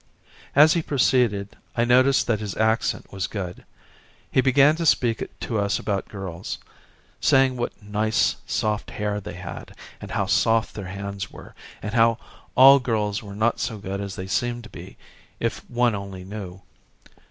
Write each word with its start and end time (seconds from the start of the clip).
As 0.55 0.73
he 0.73 0.81
proceeded 0.81 1.57
I 1.77 1.85
noticed 1.85 2.25
that 2.25 2.39
his 2.39 2.57
accent 2.57 3.13
was 3.13 3.27
good. 3.27 3.65
He 4.31 4.41
began 4.41 4.75
to 4.77 4.85
speak 4.87 5.21
to 5.41 5.59
us 5.59 5.77
about 5.77 6.07
girls, 6.09 6.57
saying 7.19 7.55
what 7.55 7.83
nice 7.83 8.37
soft 8.47 8.89
hair 8.89 9.21
they 9.21 9.35
had 9.35 9.75
and 10.01 10.09
how 10.09 10.25
soft 10.25 10.73
their 10.73 10.87
hands 10.87 11.29
were 11.29 11.53
and 11.83 11.93
how 11.93 12.17
all 12.55 12.79
girls 12.79 13.21
were 13.21 13.35
not 13.35 13.59
so 13.59 13.77
good 13.77 14.01
as 14.01 14.15
they 14.15 14.25
seemed 14.25 14.63
to 14.63 14.71
be 14.71 14.97
if 15.39 15.59
one 15.69 15.93
only 15.93 16.23
knew. 16.23 16.63